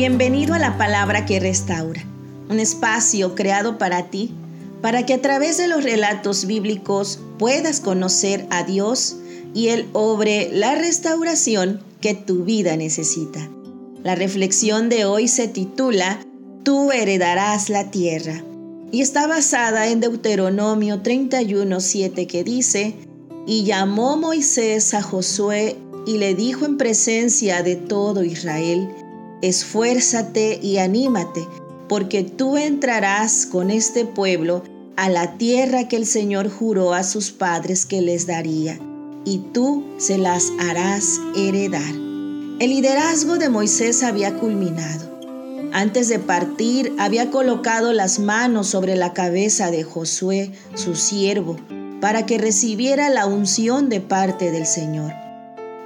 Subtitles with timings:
[0.00, 2.02] Bienvenido a la palabra que restaura,
[2.48, 4.30] un espacio creado para ti,
[4.80, 9.16] para que a través de los relatos bíblicos puedas conocer a Dios
[9.52, 13.46] y Él obre la restauración que tu vida necesita.
[14.02, 16.18] La reflexión de hoy se titula
[16.62, 18.42] Tú heredarás la tierra
[18.90, 22.94] y está basada en Deuteronomio 31:7 que dice,
[23.46, 28.88] y llamó Moisés a Josué y le dijo en presencia de todo Israel,
[29.42, 31.46] esfuérzate y anímate,
[31.88, 34.62] porque tú entrarás con este pueblo
[34.96, 38.78] a la tierra que el Señor juró a sus padres que les daría,
[39.24, 41.94] y tú se las harás heredar.
[42.60, 45.08] El liderazgo de Moisés había culminado.
[45.72, 51.56] Antes de partir, había colocado las manos sobre la cabeza de Josué, su siervo,
[52.00, 55.12] para que recibiera la unción de parte del Señor.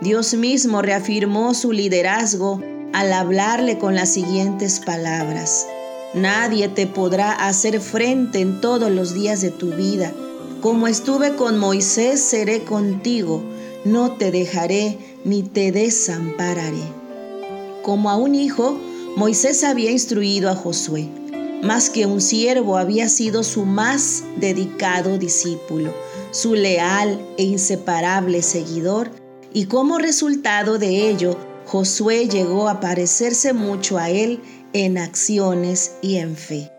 [0.00, 2.60] Dios mismo reafirmó su liderazgo
[2.94, 5.66] al hablarle con las siguientes palabras.
[6.14, 10.12] Nadie te podrá hacer frente en todos los días de tu vida.
[10.60, 13.42] Como estuve con Moisés, seré contigo.
[13.84, 16.84] No te dejaré ni te desampararé.
[17.82, 18.78] Como a un hijo,
[19.16, 21.08] Moisés había instruido a Josué.
[21.64, 25.92] Más que un siervo, había sido su más dedicado discípulo,
[26.30, 29.10] su leal e inseparable seguidor,
[29.52, 34.40] y como resultado de ello, Josué llegó a parecerse mucho a él
[34.72, 36.70] en acciones y en fe.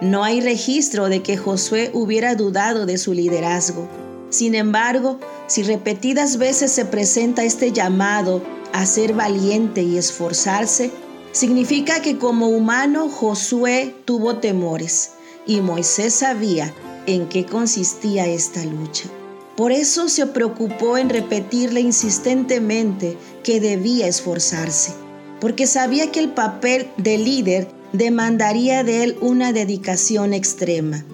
[0.00, 3.88] No hay registro de que Josué hubiera dudado de su liderazgo.
[4.30, 8.42] Sin embargo, si repetidas veces se presenta este llamado
[8.72, 10.90] a ser valiente y esforzarse,
[11.32, 15.12] significa que como humano Josué tuvo temores
[15.46, 16.72] y Moisés sabía
[17.06, 19.08] en qué consistía esta lucha.
[19.56, 24.92] Por eso se preocupó en repetirle insistentemente que debía esforzarse,
[25.40, 31.04] porque sabía que el papel de líder demandaría de él una dedicación extrema.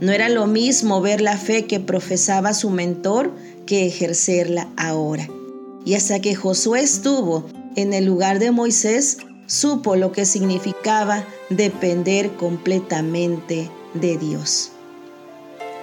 [0.00, 3.32] No era lo mismo ver la fe que profesaba su mentor
[3.64, 5.28] que ejercerla ahora.
[5.84, 7.46] Y hasta que Josué estuvo
[7.76, 14.72] en el lugar de Moisés, supo lo que significaba depender completamente de Dios.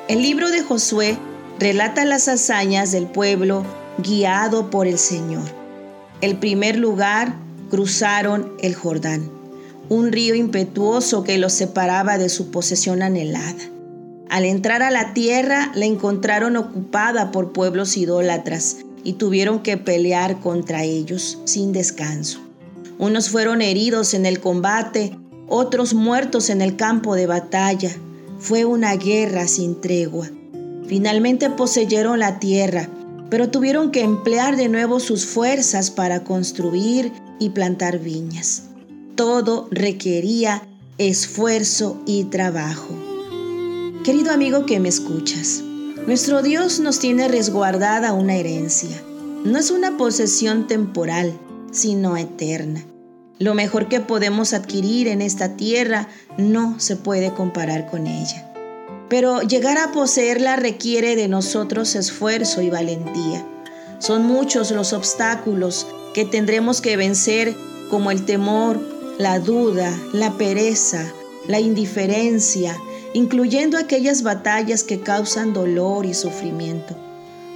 [0.09, 1.17] El libro de Josué
[1.61, 3.63] relata las hazañas del pueblo
[3.99, 5.43] guiado por el Señor.
[6.19, 7.35] El primer lugar
[7.69, 9.29] cruzaron el Jordán,
[9.87, 13.61] un río impetuoso que los separaba de su posesión anhelada.
[14.27, 20.39] Al entrar a la tierra la encontraron ocupada por pueblos idólatras y tuvieron que pelear
[20.39, 22.39] contra ellos sin descanso.
[22.97, 25.15] Unos fueron heridos en el combate,
[25.47, 27.91] otros muertos en el campo de batalla.
[28.39, 30.27] Fue una guerra sin tregua.
[30.87, 32.89] Finalmente poseyeron la tierra,
[33.29, 38.63] pero tuvieron que emplear de nuevo sus fuerzas para construir y plantar viñas.
[39.15, 42.93] Todo requería esfuerzo y trabajo.
[44.03, 45.63] Querido amigo que me escuchas,
[46.05, 49.01] nuestro Dios nos tiene resguardada una herencia.
[49.45, 51.33] No es una posesión temporal,
[51.71, 52.83] sino eterna.
[53.39, 58.50] Lo mejor que podemos adquirir en esta tierra no se puede comparar con ella.
[59.11, 63.45] Pero llegar a poseerla requiere de nosotros esfuerzo y valentía.
[63.99, 67.53] Son muchos los obstáculos que tendremos que vencer
[67.89, 68.79] como el temor,
[69.17, 71.11] la duda, la pereza,
[71.45, 72.77] la indiferencia,
[73.11, 76.95] incluyendo aquellas batallas que causan dolor y sufrimiento.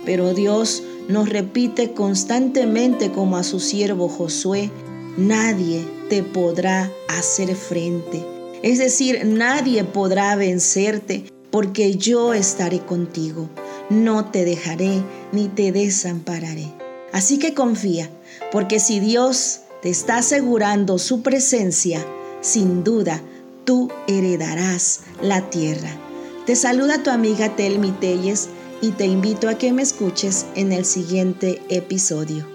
[0.06, 4.72] Pero Dios nos repite constantemente como a su siervo Josué,
[5.16, 8.22] nadie te podrá hacer frente.
[8.62, 11.24] Es decir, nadie podrá vencerte
[11.56, 13.48] porque yo estaré contigo.
[13.90, 16.68] No te dejaré ni te desampararé.
[17.14, 18.10] Así que confía,
[18.52, 22.06] porque si Dios te está asegurando su presencia,
[22.42, 23.22] sin duda
[23.64, 25.98] tú heredarás la tierra.
[26.46, 28.50] Te saluda tu amiga Telmi Telles
[28.82, 32.55] y te invito a que me escuches en el siguiente episodio.